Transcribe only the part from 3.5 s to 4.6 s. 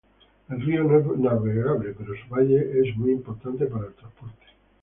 para el transporte.